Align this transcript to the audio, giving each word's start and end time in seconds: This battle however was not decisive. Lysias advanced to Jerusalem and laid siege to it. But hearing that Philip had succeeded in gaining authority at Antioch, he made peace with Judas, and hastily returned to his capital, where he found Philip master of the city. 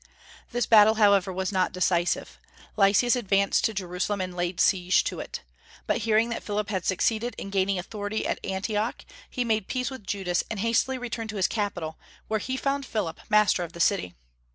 This 0.51 0.65
battle 0.65 0.95
however 0.95 1.31
was 1.31 1.51
not 1.51 1.71
decisive. 1.73 2.39
Lysias 2.75 3.15
advanced 3.15 3.63
to 3.65 3.73
Jerusalem 3.75 4.19
and 4.19 4.35
laid 4.35 4.59
siege 4.59 5.03
to 5.03 5.19
it. 5.19 5.43
But 5.85 5.99
hearing 6.09 6.29
that 6.29 6.41
Philip 6.41 6.69
had 6.69 6.83
succeeded 6.85 7.35
in 7.37 7.51
gaining 7.51 7.77
authority 7.77 8.25
at 8.25 8.43
Antioch, 8.43 9.05
he 9.29 9.45
made 9.45 9.67
peace 9.67 9.91
with 9.91 10.07
Judas, 10.07 10.43
and 10.49 10.59
hastily 10.61 10.97
returned 10.97 11.29
to 11.29 11.35
his 11.35 11.47
capital, 11.47 11.99
where 12.27 12.39
he 12.39 12.57
found 12.57 12.83
Philip 12.83 13.19
master 13.29 13.61
of 13.63 13.73
the 13.73 13.79
city. 13.79 14.15